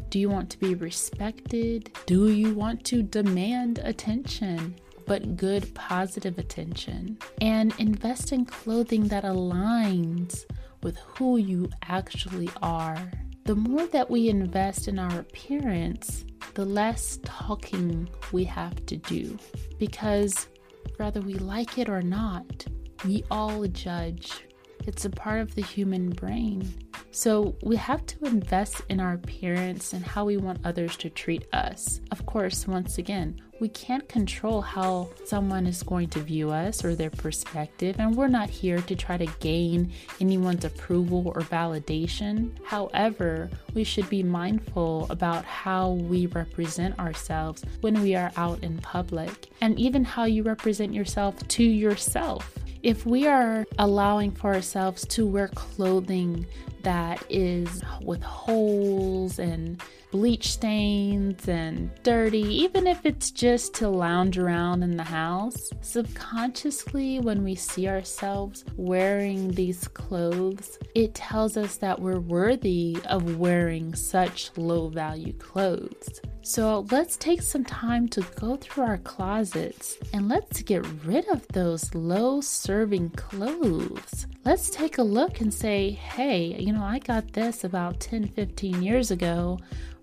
Do 0.10 0.20
you 0.20 0.30
want 0.30 0.50
to 0.52 0.58
be 0.58 0.74
respected? 0.74 1.92
Do 2.06 2.30
you 2.32 2.54
want 2.54 2.84
to 2.86 3.04
demand 3.04 3.80
attention? 3.84 4.76
But 5.06 5.38
good, 5.38 5.74
positive 5.76 6.38
attention. 6.38 7.18
And 7.40 7.74
invest 7.78 8.32
in 8.32 8.46
clothing 8.46 9.08
that 9.10 9.24
aligns 9.24 10.46
with 10.82 10.98
who 10.98 11.38
you 11.38 11.70
actually 11.88 12.50
are. 12.62 13.12
The 13.48 13.56
more 13.56 13.88
that 13.88 14.12
we 14.12 14.28
invest 14.28 14.90
in 14.90 15.00
our 15.00 15.22
appearance, 15.22 16.26
the 16.56 16.66
less 16.66 17.18
talking 17.24 18.10
we 18.34 18.44
have 18.44 18.86
to 18.88 18.98
do. 18.98 19.40
Because 19.80 20.50
whether 20.98 21.22
we 21.22 21.36
like 21.36 21.78
it 21.78 21.88
or 21.88 22.02
not, 22.02 22.66
we 23.06 23.24
all 23.32 23.66
judge 23.68 24.44
it's 24.86 25.06
a 25.06 25.10
part 25.10 25.40
of 25.40 25.56
the 25.56 25.62
human 25.62 26.10
brain. 26.10 26.74
So 27.18 27.56
we 27.64 27.78
have 27.78 28.06
to 28.06 28.26
invest 28.26 28.84
in 28.90 29.00
our 29.00 29.14
appearance 29.14 29.94
and 29.94 30.06
how 30.06 30.24
we 30.26 30.38
want 30.38 30.60
others 30.64 30.96
to 30.98 31.10
treat 31.10 31.52
us. 31.52 32.00
Of 32.12 32.28
course, 32.28 32.68
once 32.68 33.00
again, 33.00 33.42
we 33.60 33.70
can't 33.70 34.08
control 34.08 34.62
how 34.62 35.10
someone 35.26 35.66
is 35.66 35.82
going 35.82 36.10
to 36.10 36.20
view 36.20 36.52
us 36.52 36.86
or 36.86 36.94
their 36.94 37.10
perspective, 37.10 37.96
and 37.98 38.16
we're 38.16 38.28
not 38.28 38.52
here 38.52 38.82
to 38.82 38.96
try 38.96 39.18
to 39.18 39.26
gain 39.40 39.92
anyone's 40.22 40.64
approval 40.64 41.32
or 41.34 41.42
validation. 41.42 42.52
However, 42.64 43.50
we 43.74 43.84
should 43.84 44.08
be 44.12 44.22
mindful 44.22 45.08
about 45.10 45.44
how 45.44 45.94
we 45.94 46.28
represent 46.28 47.00
ourselves 47.00 47.64
when 47.82 48.00
we 48.04 48.14
are 48.14 48.32
out 48.38 48.62
in 48.62 48.78
public, 48.78 49.50
and 49.60 49.80
even 49.80 50.06
how 50.06 50.26
you 50.26 50.44
represent 50.44 50.94
yourself 50.94 51.36
to 51.48 51.64
yourself. 51.64 52.60
If 52.84 53.08
we 53.08 53.26
are 53.26 53.66
allowing 53.80 54.32
for 54.32 54.54
ourselves 54.54 55.04
to 55.08 55.26
wear 55.26 55.48
clothing 55.48 56.46
that 56.88 57.22
is 57.30 57.84
with 58.02 58.24
holes 58.24 59.40
and 59.40 59.84
bleach 60.12 60.52
stains 60.52 61.48
and 61.48 61.92
dirty, 62.04 62.42
even 62.42 62.88
if 62.88 63.06
it's 63.06 63.32
just 63.32 63.74
to 63.76 63.90
lounge 63.90 64.38
around 64.38 64.84
in 64.84 64.96
the 64.96 65.04
house. 65.04 65.70
Subconsciously, 65.82 67.20
when 67.20 67.44
we 67.44 67.56
see 67.56 67.88
ourselves 67.88 68.66
wearing 68.76 69.52
these 69.52 69.88
clothes, 69.88 70.80
it 70.96 71.14
tells 71.14 71.58
us 71.58 71.78
that 71.78 72.00
we're 72.00 72.20
worthy 72.20 72.98
of 73.06 73.38
wearing 73.38 73.94
such 73.96 74.52
low 74.58 74.88
value 74.88 75.34
clothes. 75.34 76.22
So 76.48 76.86
let's 76.92 77.18
take 77.18 77.42
some 77.42 77.66
time 77.66 78.08
to 78.08 78.22
go 78.40 78.56
through 78.56 78.86
our 78.86 79.00
closets 79.00 79.98
and 80.14 80.30
let's 80.30 80.62
get 80.62 80.88
rid 81.04 81.28
of 81.28 81.46
those 81.50 81.94
low 81.94 82.40
serving 82.40 83.10
clothes. 83.12 84.28
Let's 84.46 84.70
take 84.70 84.98
a 84.98 85.04
look 85.04 85.42
and 85.42 85.54
say, 85.54 85.92
hey, 85.92 86.56
you 86.58 86.72
know, 86.72 86.86
I 86.86 87.00
got 87.00 87.34
this 87.34 87.66
about 87.66 88.00
10, 88.00 88.30
15 88.30 88.82
years 88.82 89.12
ago 89.12 89.60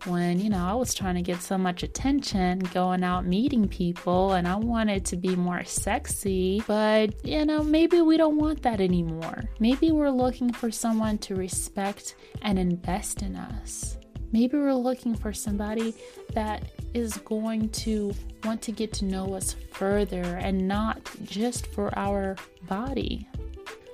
when, 0.07 0.41
you 0.41 0.51
know, 0.51 0.65
I 0.65 0.75
was 0.75 0.95
trying 0.95 1.15
to 1.15 1.23
get 1.23 1.41
so 1.41 1.57
much 1.57 1.83
attention 1.83 2.59
going 2.73 3.03
out 3.03 3.25
meeting 3.25 3.69
people 3.69 4.33
and 4.33 4.47
I 4.47 4.57
wanted 4.57 5.05
to 5.07 5.17
be 5.17 5.35
more 5.37 5.65
sexy. 5.65 6.63
But, 6.67 7.25
you 7.25 7.45
know, 7.45 7.63
maybe 7.63 8.01
we 8.01 8.17
don't 8.17 8.37
want 8.37 8.63
that 8.63 8.81
anymore. 8.81 9.45
Maybe 9.61 9.93
we're 9.93 10.11
looking 10.11 10.53
for 10.53 10.71
someone 10.71 11.19
to 11.19 11.35
respect 11.35 12.17
and 12.43 12.59
invest 12.59 13.23
in 13.23 13.37
us. 13.37 13.99
Maybe 14.33 14.59
we're 14.59 14.75
looking 14.75 15.15
for 15.15 15.33
somebody 15.33 15.95
that 16.33 16.73
is 16.93 17.17
going 17.19 17.69
to 17.69 18.13
want 18.43 18.61
to 18.63 18.73
get 18.73 18.93
to 18.95 19.05
know 19.05 19.35
us 19.35 19.55
further 19.73 20.23
and 20.23 20.67
not 20.67 21.09
just 21.23 21.69
for 21.69 21.97
our 21.97 22.37
body. 22.67 23.29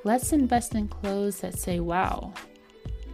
Let's 0.03 0.33
invest 0.33 0.75
in 0.75 0.89
clothes 0.89 1.41
that 1.41 1.59
say, 1.59 1.81
wow, 1.81 2.33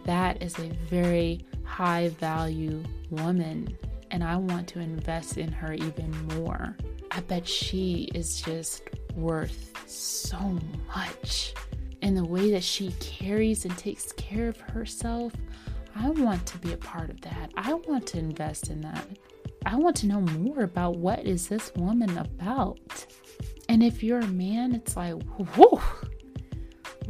that 0.05 0.41
is 0.41 0.57
a 0.57 0.69
very 0.89 1.45
high 1.77 2.09
value 2.09 2.81
woman, 3.11 3.77
and 4.09 4.23
I 4.23 4.35
want 4.35 4.67
to 4.69 4.79
invest 4.79 5.37
in 5.37 5.51
her 5.51 5.73
even 5.73 6.09
more. 6.29 6.75
I 7.11 7.19
bet 7.19 7.47
she 7.47 8.09
is 8.15 8.41
just 8.41 8.81
worth 9.13 9.87
so 9.87 10.57
much. 10.87 11.53
And 12.01 12.17
the 12.17 12.25
way 12.25 12.49
that 12.49 12.63
she 12.63 12.93
carries 12.99 13.63
and 13.63 13.77
takes 13.77 14.11
care 14.13 14.49
of 14.49 14.59
herself, 14.59 15.33
I 15.95 16.09
want 16.09 16.47
to 16.47 16.57
be 16.57 16.73
a 16.73 16.77
part 16.77 17.11
of 17.11 17.21
that. 17.21 17.51
I 17.55 17.75
want 17.75 18.07
to 18.07 18.17
invest 18.17 18.71
in 18.71 18.81
that. 18.81 19.05
I 19.63 19.75
want 19.75 19.97
to 19.97 20.07
know 20.07 20.21
more 20.21 20.63
about 20.63 20.97
what 20.97 21.27
is 21.27 21.47
this 21.47 21.71
woman 21.75 22.17
about. 22.17 23.05
And 23.69 23.83
if 23.83 24.01
you're 24.01 24.21
a 24.21 24.27
man, 24.27 24.73
it's 24.73 24.97
like, 24.97 25.21
whoa, 25.55 25.79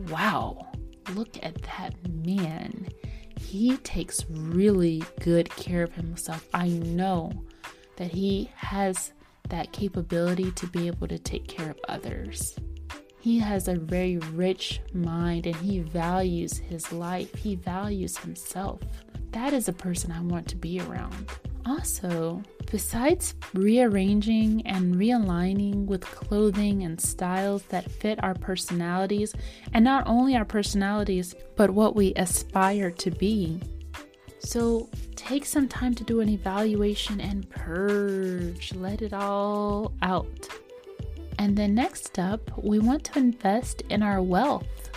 wow, 0.09 0.67
look 1.13 1.38
at 1.41 1.55
that 1.62 1.93
man. 2.25 2.89
He 3.47 3.77
takes 3.77 4.25
really 4.29 5.01
good 5.21 5.49
care 5.55 5.81
of 5.81 5.93
himself. 5.93 6.45
I 6.53 6.67
know 6.67 7.31
that 7.95 8.11
he 8.11 8.51
has 8.57 9.13
that 9.47 9.71
capability 9.71 10.51
to 10.51 10.67
be 10.67 10.87
able 10.87 11.07
to 11.07 11.17
take 11.17 11.47
care 11.47 11.69
of 11.69 11.79
others. 11.87 12.59
He 13.21 13.39
has 13.39 13.69
a 13.69 13.75
very 13.75 14.17
rich 14.17 14.81
mind 14.93 15.47
and 15.47 15.55
he 15.55 15.79
values 15.79 16.57
his 16.57 16.91
life. 16.91 17.33
He 17.35 17.55
values 17.55 18.17
himself. 18.17 18.81
That 19.31 19.53
is 19.53 19.69
a 19.69 19.73
person 19.73 20.11
I 20.11 20.19
want 20.19 20.49
to 20.49 20.57
be 20.57 20.81
around. 20.81 21.31
Also, 21.67 22.41
besides 22.71 23.33
rearranging 23.53 24.65
and 24.65 24.95
realigning 24.95 25.86
with 25.86 26.05
clothing 26.05 26.83
and 26.83 27.00
styles 27.00 27.63
that 27.63 27.91
fit 27.91 28.24
our 28.24 28.36
personalities, 28.36 29.36
and 29.74 29.83
not 29.83 30.07
only 30.07 30.36
our 30.38 30.45
personalities, 30.45 31.36
but 31.57 31.69
what 31.69 31.93
we 31.93 32.13
aspire 32.15 32.89
to 32.91 33.12
be. 33.12 33.59
So, 34.39 34.89
take 35.15 35.45
some 35.45 35.67
time 35.67 35.93
to 35.95 36.05
do 36.05 36.21
an 36.21 36.29
evaluation 36.29 37.19
and 37.19 37.50
purge, 37.50 38.74
let 38.74 39.01
it 39.01 39.12
all 39.12 39.91
out. 40.01 40.47
And 41.38 41.58
then 41.58 41.75
next 41.75 42.17
up, 42.17 42.63
we 42.63 42.80
want 42.80 43.03
to 43.06 43.19
invest 43.19 43.82
in 43.89 44.01
our 44.01 44.21
wealth. 44.21 44.89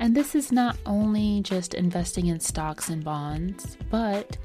And 0.00 0.16
this 0.16 0.34
is 0.34 0.50
not 0.50 0.76
only 0.86 1.42
just 1.42 1.74
investing 1.74 2.26
in 2.26 2.40
stocks 2.40 2.88
and 2.88 3.04
bonds, 3.04 3.76
but 3.90 4.36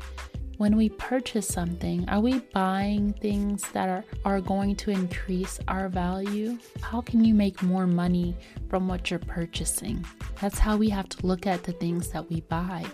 when 0.58 0.78
we 0.78 0.90
purchase 0.90 1.48
something, 1.48 2.08
are 2.10 2.20
we 2.20 2.40
buying 2.54 3.14
things 3.14 3.64
that 3.72 3.90
are, 3.90 4.06
are 4.24 4.40
going 4.40 4.76
to 4.78 4.92
increase 4.92 5.60
our 5.68 5.90
value? 5.90 6.58
How 6.82 7.02
can 7.02 7.24
you 7.26 7.34
make 7.34 7.62
more 7.62 7.88
money 7.88 8.36
from 8.70 8.88
what 8.88 9.10
you're 9.10 9.20
purchasing? 9.20 10.06
That's 10.40 10.60
how 10.60 10.78
we 10.78 10.90
have 10.90 11.10
to 11.10 11.26
look 11.26 11.46
at 11.46 11.64
the 11.64 11.74
things 11.74 12.10
that 12.10 12.30
we 12.30 12.42
buy. 12.42 12.86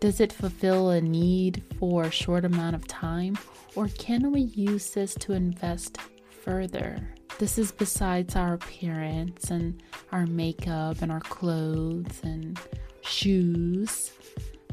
Does 0.00 0.20
it 0.20 0.32
fulfill 0.32 0.90
a 0.90 1.00
need 1.00 1.62
for 1.78 2.04
a 2.04 2.10
short 2.10 2.44
amount 2.44 2.76
of 2.76 2.88
time, 2.88 3.38
or 3.74 3.88
can 3.88 4.32
we 4.32 4.40
use 4.40 4.90
this 4.90 5.14
to 5.16 5.32
invest 5.32 5.98
further? 6.42 7.14
This 7.38 7.58
is 7.58 7.72
besides 7.72 8.36
our 8.36 8.54
appearance 8.54 9.50
and 9.50 9.82
our 10.12 10.26
makeup 10.26 11.02
and 11.02 11.12
our 11.12 11.20
clothes 11.20 12.20
and 12.22 12.58
shoes, 13.02 14.12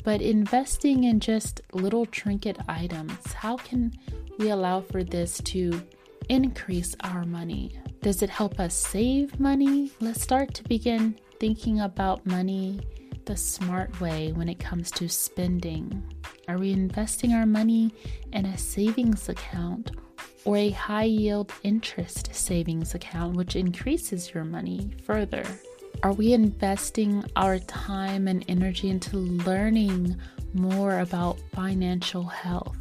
but 0.03 0.21
investing 0.21 1.03
in 1.05 1.19
just 1.19 1.61
little 1.73 2.05
trinket 2.05 2.57
items. 2.67 3.33
How 3.33 3.57
can 3.57 3.93
we 4.37 4.49
allow 4.49 4.81
for 4.81 5.03
this 5.03 5.39
to 5.45 5.81
increase 6.29 6.95
our 7.01 7.25
money? 7.25 7.79
Does 8.01 8.21
it 8.21 8.29
help 8.29 8.59
us 8.59 8.73
save 8.73 9.39
money? 9.39 9.91
Let's 9.99 10.21
start 10.21 10.53
to 10.55 10.63
begin 10.63 11.19
thinking 11.39 11.81
about 11.81 12.25
money 12.25 12.79
the 13.25 13.37
smart 13.37 13.99
way 14.01 14.31
when 14.31 14.49
it 14.49 14.59
comes 14.59 14.89
to 14.91 15.07
spending. 15.07 16.03
Are 16.47 16.57
we 16.57 16.71
investing 16.71 17.33
our 17.33 17.45
money 17.45 17.93
in 18.33 18.45
a 18.45 18.57
savings 18.57 19.29
account 19.29 19.91
or 20.45 20.57
a 20.57 20.71
high 20.71 21.03
yield 21.03 21.51
interest 21.63 22.33
savings 22.33 22.95
account, 22.95 23.35
which 23.35 23.55
increases 23.55 24.33
your 24.33 24.45
money 24.45 24.91
further? 25.03 25.43
Are 26.01 26.13
we 26.13 26.31
investing 26.31 27.25
our 27.35 27.59
time 27.59 28.29
and 28.29 28.45
energy 28.47 28.89
into 28.89 29.17
learning 29.17 30.15
more 30.53 30.99
about 30.99 31.41
financial 31.53 32.23
health? 32.23 32.77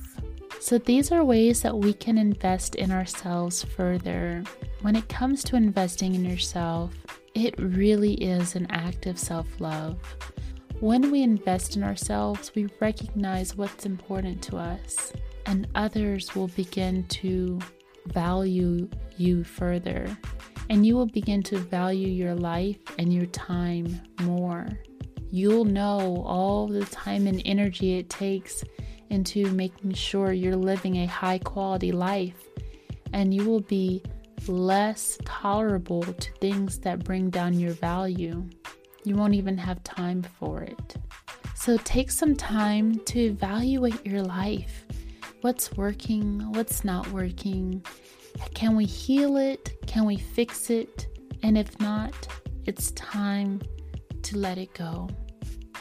So, 0.60 0.78
these 0.78 1.10
are 1.10 1.24
ways 1.24 1.62
that 1.62 1.76
we 1.76 1.94
can 1.94 2.16
invest 2.16 2.76
in 2.76 2.92
ourselves 2.92 3.64
further. 3.64 4.44
When 4.82 4.94
it 4.94 5.08
comes 5.08 5.42
to 5.44 5.56
investing 5.56 6.14
in 6.14 6.24
yourself, 6.24 6.94
it 7.34 7.58
really 7.58 8.14
is 8.14 8.54
an 8.54 8.68
act 8.70 9.06
of 9.06 9.18
self 9.18 9.48
love. 9.60 9.98
When 10.78 11.10
we 11.10 11.22
invest 11.22 11.74
in 11.76 11.82
ourselves, 11.82 12.52
we 12.54 12.68
recognize 12.78 13.56
what's 13.56 13.84
important 13.84 14.42
to 14.42 14.58
us 14.58 15.12
and 15.46 15.66
others 15.74 16.36
will 16.36 16.48
begin 16.48 17.02
to 17.04 17.58
value 18.06 18.88
you 19.16 19.42
further. 19.42 20.16
And 20.70 20.86
you 20.86 20.94
will 20.96 21.06
begin 21.06 21.42
to 21.44 21.58
value 21.58 22.08
your 22.08 22.34
life 22.34 22.78
and 22.98 23.12
your 23.12 23.26
time 23.26 24.00
more. 24.22 24.68
You'll 25.30 25.64
know 25.64 26.22
all 26.26 26.66
the 26.66 26.84
time 26.86 27.26
and 27.26 27.42
energy 27.44 27.98
it 27.98 28.10
takes 28.10 28.64
into 29.10 29.50
making 29.52 29.94
sure 29.94 30.32
you're 30.32 30.56
living 30.56 30.96
a 30.96 31.06
high 31.06 31.38
quality 31.38 31.92
life. 31.92 32.42
And 33.12 33.32
you 33.32 33.44
will 33.44 33.60
be 33.60 34.02
less 34.46 35.18
tolerable 35.24 36.02
to 36.02 36.32
things 36.40 36.78
that 36.80 37.04
bring 37.04 37.30
down 37.30 37.58
your 37.58 37.72
value. 37.72 38.48
You 39.04 39.16
won't 39.16 39.34
even 39.34 39.56
have 39.58 39.82
time 39.84 40.22
for 40.22 40.62
it. 40.62 40.96
So 41.54 41.76
take 41.78 42.10
some 42.10 42.36
time 42.36 43.00
to 43.06 43.20
evaluate 43.20 44.06
your 44.06 44.22
life 44.22 44.86
what's 45.40 45.72
working, 45.72 46.40
what's 46.52 46.84
not 46.84 47.10
working. 47.12 47.84
Can 48.54 48.76
we 48.76 48.84
heal 48.84 49.36
it? 49.36 49.76
Can 49.86 50.04
we 50.04 50.16
fix 50.16 50.70
it? 50.70 51.06
And 51.42 51.56
if 51.56 51.78
not, 51.80 52.12
it's 52.66 52.90
time 52.92 53.62
to 54.22 54.38
let 54.38 54.58
it 54.58 54.74
go. 54.74 55.08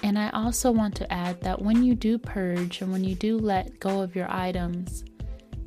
And 0.03 0.17
I 0.17 0.29
also 0.29 0.71
want 0.71 0.95
to 0.97 1.11
add 1.11 1.41
that 1.41 1.61
when 1.61 1.83
you 1.83 1.95
do 1.95 2.17
purge 2.17 2.81
and 2.81 2.91
when 2.91 3.03
you 3.03 3.15
do 3.15 3.37
let 3.37 3.79
go 3.79 4.01
of 4.01 4.15
your 4.15 4.31
items, 4.31 5.03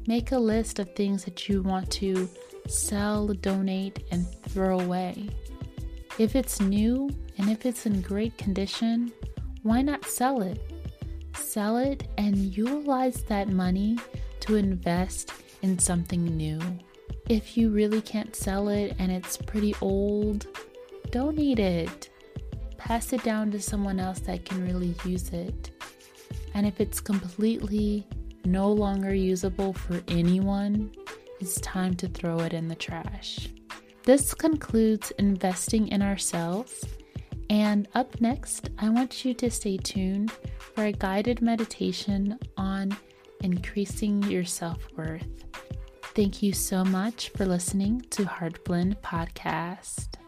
make 0.07 0.33
a 0.33 0.39
list 0.39 0.79
of 0.79 0.95
things 0.95 1.25
that 1.25 1.49
you 1.49 1.63
want 1.63 1.91
to 1.93 2.29
sell, 2.69 3.27
donate, 3.29 4.05
and 4.13 4.27
throw 4.45 4.81
away. 4.81 5.29
If 6.19 6.37
it's 6.37 6.61
new 6.61 7.11
and 7.39 7.51
if 7.51 7.67
it's 7.67 7.87
in 7.87 8.01
great 8.03 8.37
condition, 8.39 9.13
why 9.63 9.83
not 9.83 10.05
sell 10.05 10.43
it? 10.43 10.61
Sell 11.35 11.77
it 11.79 12.07
and 12.19 12.37
utilize 12.37 13.25
that 13.25 13.49
money 13.49 13.99
to 14.41 14.57
invest 14.57 15.33
in 15.63 15.79
something 15.79 16.25
new. 16.25 16.61
If 17.29 17.57
you 17.57 17.71
really 17.71 18.01
can't 18.01 18.35
sell 18.35 18.69
it 18.69 18.97
and 18.99 19.13
it's 19.13 19.37
pretty 19.37 19.75
old, 19.81 20.47
donate 21.11 21.59
it. 21.59 22.11
Pass 22.77 23.13
it 23.13 23.23
down 23.23 23.51
to 23.53 23.61
someone 23.61 24.01
else 24.01 24.21
that 24.21 24.45
can 24.45 24.65
really 24.65 24.95
use 25.05 25.31
it. 25.31 25.71
And 26.55 26.67
if 26.67 26.81
it's 26.81 27.01
completely 27.01 28.07
no 28.45 28.71
longer 28.73 29.15
usable 29.15 29.73
for 29.73 30.03
anyone, 30.09 30.93
it's 31.41 31.61
time 31.61 31.95
to 31.97 32.09
throw 32.09 32.41
it 32.41 32.53
in 32.53 32.69
the 32.69 32.75
trash. 32.75 33.49
This 34.05 34.35
concludes 34.35 35.11
investing 35.13 35.89
in 35.89 36.03
ourselves. 36.03 36.85
And 37.49 37.89
up 37.95 38.21
next, 38.21 38.71
I 38.79 38.89
want 38.89 39.25
you 39.25 39.35
to 39.35 39.51
stay 39.51 39.77
tuned 39.77 40.33
for 40.59 40.85
a 40.85 40.93
guided 40.93 41.43
meditation 41.43 42.39
on 42.57 42.97
increasing 43.43 44.23
your 44.25 44.45
self 44.45 44.87
worth. 44.97 45.50
Thank 46.15 46.43
you 46.43 46.53
so 46.53 46.85
much 46.85 47.31
for 47.31 47.47
listening 47.47 48.05
to 48.11 48.25
Heart 48.25 48.65
Blend 48.65 49.01
Podcast. 49.01 50.20